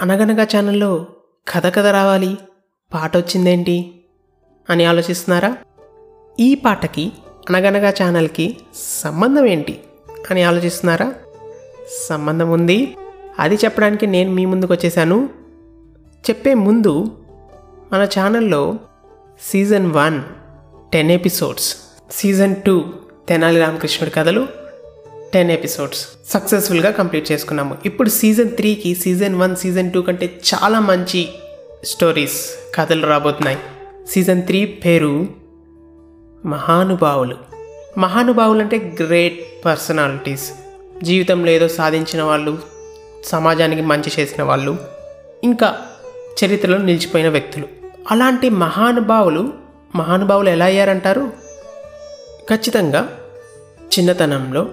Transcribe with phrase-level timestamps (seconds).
[0.00, 1.06] అనగనగా ఛానల్లో
[1.48, 2.38] కథ కథ రావాలి
[2.94, 4.04] పాట వచ్చిందేంటి
[4.70, 5.56] అని ఆలోచిస్తున్నారా?
[6.40, 7.12] ఈ పాటకి
[7.48, 9.80] అనగనగా ఛానల్కి సంబంధం ఏంటి
[10.30, 11.14] అని ఆలోచిస్తున్నారా?
[12.08, 12.96] సంబంధం ఉంది.
[13.40, 15.28] అది చెప్పడానికి నేను మీ ముందుకు వచ్చేసాను.
[16.30, 17.10] చెప్పే ముందు
[17.92, 18.78] మన ఛానల్లో
[19.40, 20.22] season one
[20.92, 21.76] ten episodes
[22.10, 22.84] season two
[23.28, 24.48] Tenali రామకృష్ణుడి కథలు
[25.34, 27.76] టెన్ ఎపిసోడ్స్ సక్సెస్ఫుల్గా కంప్లీట్ చేసుకున్నాము.
[27.84, 31.28] ఇప్పుడు సీజన్ త్రీకి సీజన్ వన్ సీజన్ టూ కంటే చాలా మంచి
[31.84, 33.58] స్టోరీస్ కథలు రాబోతున్నాయి.
[34.08, 35.28] సీజన్ త్రీ పేరు
[36.46, 37.36] మహానుభావులు.
[37.98, 40.52] మహానుభావులు అంటే గ్రేట్ పర్సనాలిటీస్.
[41.02, 42.79] జీవితంలో ఏదో సాధించిన వాళ్ళు
[43.24, 44.76] సమాజానికి మంచి చేసిన వాళ్ళు
[45.44, 45.76] ఇంకా
[46.44, 47.68] చరిత్రలో నిలిచిపోయిన వ్యక్తులు.
[48.10, 49.52] అలాంటి మహానుభావులు
[49.96, 51.32] మహానుభావులు ఎలా అయ్యారంటారు?
[52.50, 53.08] ఖచ్చితంగా
[53.80, 54.68] చిన్నతనంలో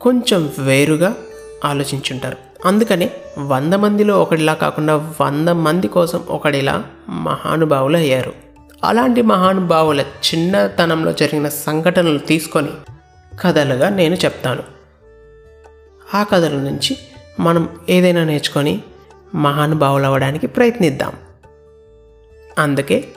[0.00, 1.16] కొంచెం వేరుగా
[1.64, 2.36] ఆలోచించుంటారు.
[2.64, 8.32] అందుకనే వంద మందిలో ఒకటిలా కాకుండా వంద మంది కోసం ఒకడిలా మహానుభావులు అయ్యారు.
[8.84, 12.68] అలాంటి మహానుభావుల చిన్నతనంలో జరిగిన సంఘటనలు తీసుకొని
[13.40, 14.62] కథలుగా నేను చెప్తాను.
[16.14, 16.96] ఆ కథల నుంచి
[17.40, 18.82] మనం ఏదైనా నేర్చుకొని
[19.34, 21.12] మహానుభావులు అవ్వడానికి ప్రయత్నిద్దాం.
[22.58, 23.08] అందుకే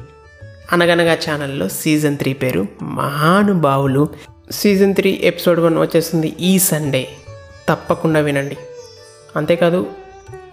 [0.72, 4.10] అనగనగా ఛానల్లో సీజన్ త్రీ పేరు మహానుభావులు.
[4.52, 7.08] సీజన్ త్రీ ఎపిసోడ్ వన్ వచ్చేస్తుంది ఈ సండే.
[7.70, 8.58] తప్పకుండా వినండి.
[9.36, 9.88] అంతేకాదు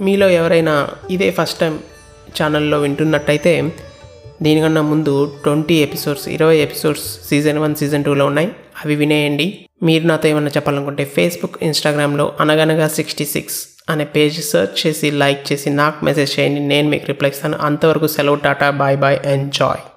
[0.01, 1.79] మీలో ఎవరైనా ఇదే ఫస్ట్ టైం
[2.43, 3.73] ఛానల్లో వింటున్నట్టయితే
[4.43, 8.49] దీనికన్నా ముందు ట్వంటీ ఎపిసోడ్స్ ఇరవై ఎపిసోడ్స్ సీజన్ వన్ సీజన్ టూలో ఉన్నాయి.
[8.85, 9.67] అవి వినేయండి.
[9.85, 15.71] మీరు నాతో ఏమన్నా చెప్పాలనుకుంటే ఫేస్బుక్ ఇన్స్టాగ్రామ్లో అనగనగా సిక్స్టీ సిక్స్ అనే పేజ్ సెర్చ్ చేసి లైక్ చేసి
[15.71, 16.61] నాకు మెసేజ్ చేయండి.
[16.61, 17.59] నేను మీకు రిప్లై ఇస్తాను.
[17.61, 19.94] అంతవరకు సెలవు టాటా బాయ్ బాయ్ ఎంజాయ్